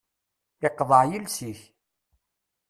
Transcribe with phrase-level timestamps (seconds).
[0.67, 1.61] Iqḍeε yiles-ik.